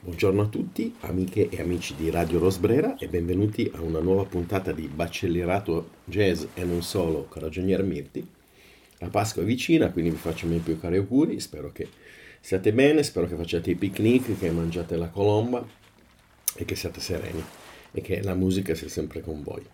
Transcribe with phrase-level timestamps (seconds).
[0.00, 4.70] Buongiorno a tutti, amiche e amici di Radio Rosbrera e benvenuti a una nuova puntata
[4.70, 8.24] di Baccelerato Jazz e non solo con Ragionier Mirti.
[8.98, 11.88] La Pasqua è vicina, quindi vi faccio i miei più cari auguri, spero che
[12.40, 15.66] siate bene, spero che facciate i picnic, che mangiate la colomba
[16.54, 17.44] e che siate sereni
[17.90, 19.64] e che la musica sia sempre con voi.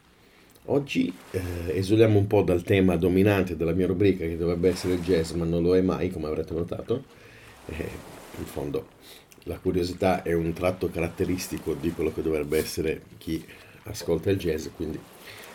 [0.64, 5.00] Oggi eh, esuliamo un po' dal tema dominante della mia rubrica che dovrebbe essere il
[5.00, 7.04] jazz, ma non lo è mai, come avrete notato.
[7.66, 8.88] Eh, in fondo
[9.44, 13.44] la curiosità è un tratto caratteristico di quello che dovrebbe essere chi
[13.84, 14.98] ascolta il jazz, quindi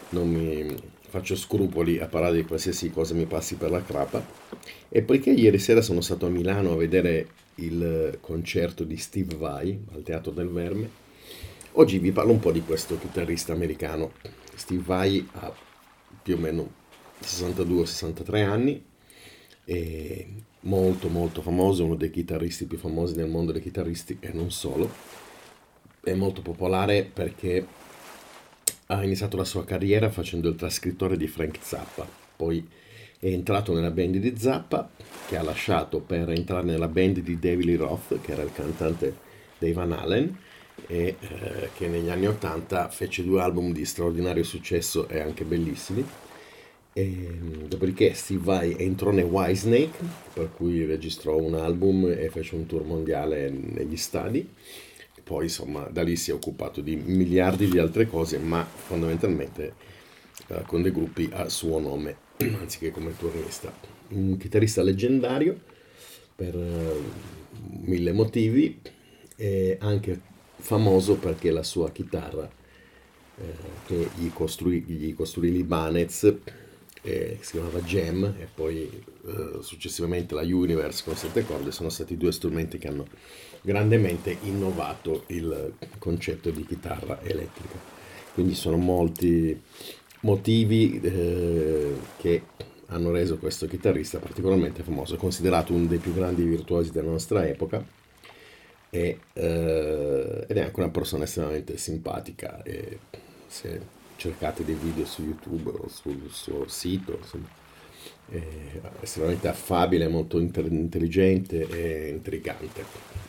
[0.10, 0.76] non mi
[1.10, 4.24] faccio scrupoli a parlare di qualsiasi cosa mi passi per la crapa.
[4.90, 9.80] E poiché ieri sera sono stato a Milano a vedere il concerto di Steve Vai
[9.94, 10.90] al Teatro del Verme,
[11.74, 14.14] oggi vi parlo un po' di questo chitarrista americano.
[14.56, 15.52] Steve Vai ha
[16.22, 16.72] più o meno
[17.22, 18.84] 62-63 anni,
[19.66, 20.26] è
[20.62, 24.90] molto molto famoso, uno dei chitarristi più famosi nel mondo dei chitarristi e non solo.
[26.02, 27.66] È molto popolare perché
[28.88, 32.68] ha iniziato la sua carriera facendo il trascrittore di Frank Zappa, poi
[33.20, 34.90] è entrato nella band di Zappa
[35.28, 39.28] che ha lasciato per entrare nella band di David Lee Roth che era il cantante
[39.58, 40.38] dei Van Halen
[40.88, 46.04] e eh, che negli anni 80 fece due album di straordinario successo e anche bellissimi
[46.94, 49.98] e, dopodiché Steve Vai entrò nei Whitesnake,
[50.34, 54.48] per cui registrò un album e fece un tour mondiale negli stadi.
[55.24, 59.74] Poi insomma da lì si è occupato di miliardi di altre cose, ma fondamentalmente
[60.48, 62.16] eh, con dei gruppi a suo nome,
[62.60, 63.72] anziché come turnista.
[64.10, 65.58] Un chitarrista leggendario
[66.36, 66.94] per eh,
[67.82, 68.80] mille motivi
[69.36, 70.20] e anche
[70.56, 72.50] famoso perché la sua chitarra
[73.38, 73.44] eh,
[73.86, 76.36] che gli costruì, gli costruì Libanez
[77.02, 78.90] eh, si chiamava Gem e poi
[79.26, 83.08] eh, successivamente la Universe con sette corde sono stati due strumenti che hanno
[83.62, 87.98] grandemente innovato il concetto di chitarra elettrica.
[88.34, 89.60] Quindi sono molti
[90.22, 92.44] motivi eh, che
[92.88, 97.86] hanno reso questo chitarrista particolarmente famoso, considerato uno dei più grandi virtuosi della nostra epoca
[98.90, 103.00] e, eh, ed è anche una persona estremamente simpatica e
[103.48, 107.48] se cercate dei video su YouTube o sul suo sito, insomma,
[108.30, 108.42] è
[109.00, 112.84] estremamente affabile, molto intelligente e intrigante.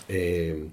[0.06, 0.70] E,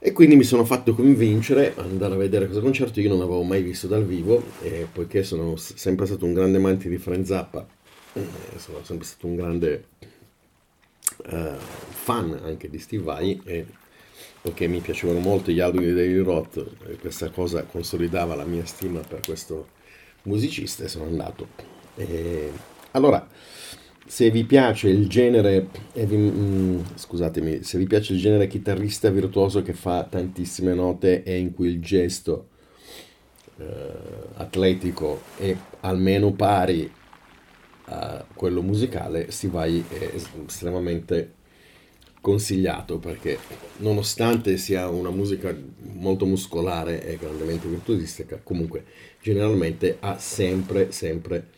[0.00, 3.44] e, quindi mi sono fatto convincere ad andare a vedere questo concerto, io non l'avevo
[3.44, 7.66] mai visto dal vivo, e poiché sono sempre stato un grande amante di Frank Zappa,
[8.14, 9.84] eh, sono sempre stato un grande
[11.26, 11.56] uh,
[11.90, 13.66] fan anche di Steve Vai e
[14.44, 18.66] perché mi piacevano molto gli album di David Roth e questa cosa consolidava la mia
[18.66, 19.68] stima per questo
[20.24, 21.48] musicista e sono andato.
[21.96, 22.52] E,
[22.90, 23.26] allora,
[24.04, 29.62] se vi piace il genere, vi, mm, scusatemi, se vi piace il genere chitarrista virtuoso
[29.62, 32.48] che fa tantissime note e in cui il gesto
[33.56, 33.64] eh,
[34.34, 36.92] atletico è almeno pari
[37.86, 40.10] a quello musicale, si vai è
[40.44, 41.33] estremamente
[42.24, 43.38] consigliato perché
[43.78, 45.54] nonostante sia una musica
[45.92, 48.86] molto muscolare e grandemente virtuosistica, comunque
[49.20, 51.50] generalmente ha sempre, sempre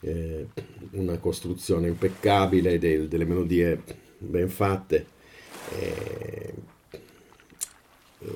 [0.00, 0.46] eh,
[0.90, 3.82] una costruzione impeccabile, del, delle melodie
[4.18, 5.06] ben fatte,
[5.78, 6.52] e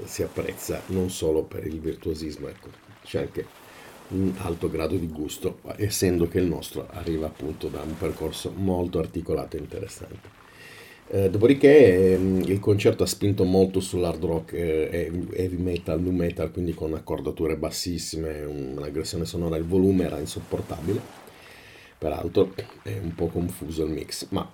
[0.06, 2.68] si apprezza non solo per il virtuosismo, ecco,
[3.04, 3.46] c'è anche
[4.08, 8.98] un alto grado di gusto, essendo che il nostro arriva appunto da un percorso molto
[8.98, 10.44] articolato e interessante.
[11.09, 16.50] Eh, dopodiché ehm, il concerto ha spinto molto sull'hard rock, eh, heavy metal, nu metal,
[16.50, 21.00] quindi con accordature bassissime, un'aggressione sonora, il volume era insopportabile,
[21.98, 24.50] peraltro è un po' confuso il mix, ma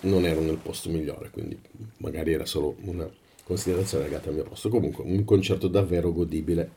[0.00, 1.58] non ero nel posto migliore, quindi
[1.98, 3.08] magari era solo una
[3.44, 4.68] considerazione legata al mio posto.
[4.68, 6.70] Comunque un concerto davvero godibile.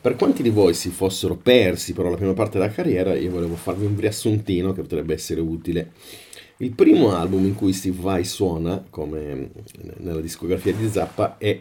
[0.00, 3.56] Per quanti di voi si fossero persi però la prima parte della carriera, io volevo
[3.56, 5.92] farvi un riassuntino che potrebbe essere utile
[6.58, 9.50] il primo album in cui Steve Vai suona, come
[9.98, 11.60] nella discografia di Zappa, è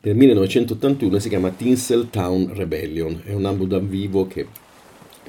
[0.00, 3.20] del 1981 si chiama Tinsel Town Rebellion.
[3.24, 4.46] È un album dal vivo che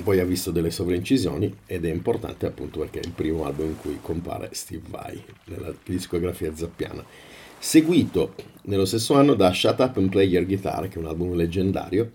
[0.02, 3.78] poi ha visto delle sovraincisioni ed è importante appunto perché è il primo album in
[3.78, 7.04] cui compare Steve Vai nella discografia zappiana.
[7.58, 11.34] Seguito nello stesso anno da Shut Up and Play Your Guitar, che è un album
[11.34, 12.12] leggendario,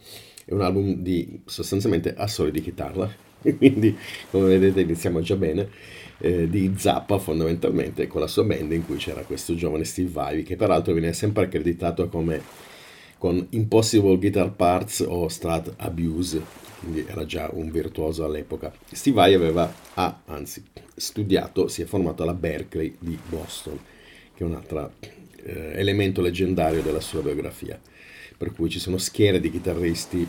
[0.47, 3.13] è un album di sostanzialmente assoli di chitarra,
[3.59, 3.95] quindi
[4.31, 5.69] come vedete iniziamo già bene
[6.19, 10.43] eh, di Zappa fondamentalmente con la sua band in cui c'era questo giovane Steve Vai
[10.43, 12.43] che peraltro viene sempre accreditato come
[13.19, 19.35] con Impossible Guitar Parts o Strat Abuse quindi era già un virtuoso all'epoca Steve Vai
[19.35, 20.63] aveva ah, anzi
[20.95, 23.79] studiato si è formato alla Berkeley di Boston
[24.35, 24.91] che è un'altra
[25.45, 27.79] eh, elemento leggendario della sua biografia,
[28.37, 30.27] per cui ci sono schiere di chitarristi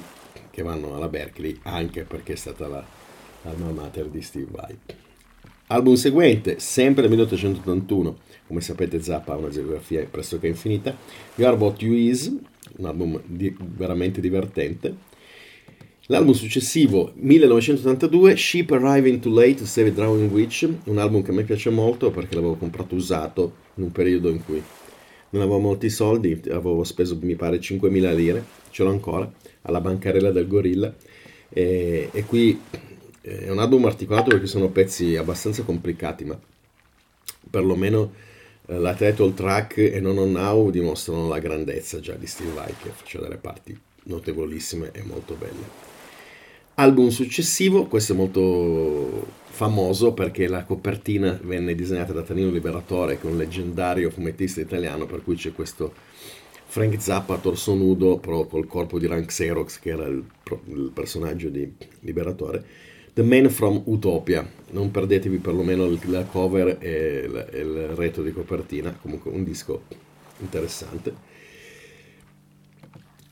[0.51, 2.85] che vanno alla Berkeley anche perché è stata la,
[3.41, 4.77] l'alma mater di Steve Vai.
[5.67, 10.95] Album seguente, sempre nel 1881, come sapete Zappa ha una geografia pressoché infinita,
[11.35, 12.31] You Are What You Is,
[12.77, 15.13] un album di, veramente divertente.
[16.05, 21.31] L'album successivo, 1982, Ship Arriving Too Late to Save a Drowning Witch, un album che
[21.31, 24.61] a me piace molto perché l'avevo comprato usato in un periodo in cui
[25.31, 29.27] non avevo molti soldi, avevo speso mi pare 5.000 lire, ce l'ho ancora,
[29.63, 30.93] alla bancarella del Gorilla.
[31.49, 32.59] E, e qui
[33.25, 36.39] è un album articolato perché sono pezzi abbastanza complicati, ma
[37.49, 38.13] perlomeno
[38.67, 42.73] eh, la title track e Non On Now dimostrano la grandezza già di Steve Vai
[42.79, 45.93] che faceva delle parti notevolissime e molto belle.
[46.75, 53.25] Album successivo, questo è molto famoso perché la copertina venne disegnata da Tanino Liberatore, che
[53.25, 55.93] è un leggendario fumettista italiano, per cui c'è questo
[56.67, 60.23] Frank Zappa a torso nudo, però col corpo di Rank Xerox, che era il,
[60.67, 62.93] il personaggio di Liberatore.
[63.15, 68.93] The Man from Utopia, non perdetevi perlomeno la cover e il, il retro di copertina,
[69.01, 69.83] comunque un disco
[70.39, 71.13] interessante.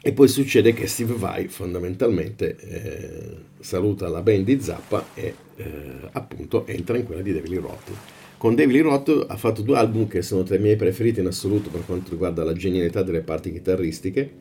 [0.02, 5.66] E poi succede che Steve Vai fondamentalmente eh, saluta la band di Zappa e eh,
[6.14, 7.92] appunto entra in quella di David Lee Roth.
[8.38, 11.28] Con David Lee Roth ha fatto due album che sono tra i miei preferiti in
[11.28, 14.32] assoluto per quanto riguarda la genialità delle parti chitarristiche,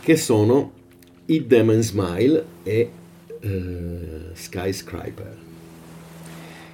[0.00, 0.72] che sono
[1.24, 2.90] Them and Smile e
[3.44, 5.36] eh, Skyscraper,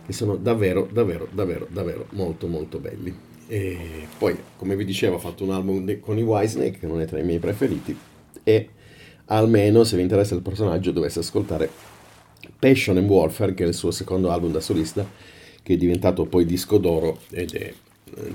[0.06, 3.28] che sono davvero, davvero, davvero, davvero molto molto belli.
[3.49, 7.06] E poi, come vi dicevo, ho fatto un album con i Whitesnake, che non è
[7.06, 7.96] tra i miei preferiti,
[8.44, 8.69] e
[9.26, 11.69] almeno, se vi interessa il personaggio, dovesse ascoltare
[12.58, 15.05] Passion and Warfare, che è il suo secondo album da solista,
[15.62, 17.75] che è diventato poi disco d'oro ed è eh,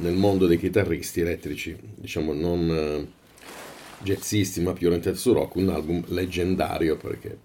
[0.01, 5.69] nel mondo dei chitarristi elettrici, diciamo non uh, jazzisti, ma più orientati su rock, un
[5.69, 7.37] album leggendario perché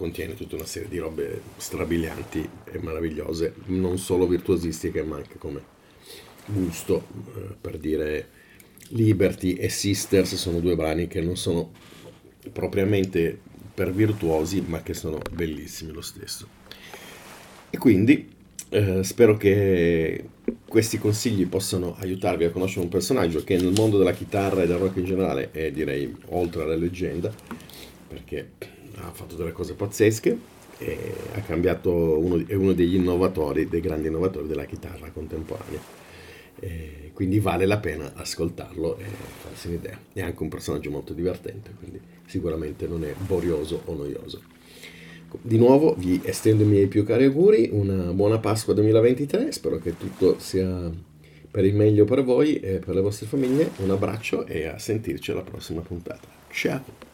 [0.00, 5.60] contiene tutta una serie di robe strabilianti e meravigliose, non solo virtuosistiche, ma anche come
[6.46, 7.06] gusto,
[7.36, 8.28] eh, per dire
[8.92, 11.70] Liberty e Sisters sono due brani che non sono
[12.50, 13.38] propriamente
[13.74, 16.48] per virtuosi, ma che sono bellissimi lo stesso.
[17.68, 18.26] E quindi
[18.70, 20.24] eh, spero che
[20.66, 24.78] questi consigli possano aiutarvi a conoscere un personaggio che nel mondo della chitarra e del
[24.78, 27.30] rock in generale è direi oltre alla leggenda,
[28.08, 28.69] perché
[29.02, 30.38] ha fatto delle cose pazzesche
[30.78, 35.98] e ha cambiato uno, è uno degli innovatori, dei grandi innovatori della chitarra contemporanea.
[36.58, 39.04] E quindi vale la pena ascoltarlo e
[39.42, 39.98] farsi un'idea.
[40.12, 44.42] È anche un personaggio molto divertente, quindi sicuramente non è borioso o noioso.
[45.40, 49.96] Di nuovo vi estendo i miei più cari auguri, una buona Pasqua 2023, spero che
[49.96, 50.90] tutto sia
[51.50, 53.70] per il meglio per voi e per le vostre famiglie.
[53.78, 56.28] Un abbraccio e a sentirci alla prossima puntata.
[56.50, 57.09] Ciao!